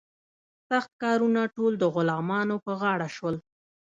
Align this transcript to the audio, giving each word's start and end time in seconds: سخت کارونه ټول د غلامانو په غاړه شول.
سخت 0.69 0.91
کارونه 1.03 1.41
ټول 1.55 1.71
د 1.79 1.83
غلامانو 1.95 2.55
په 2.65 2.71
غاړه 2.81 3.07
شول. 3.15 3.35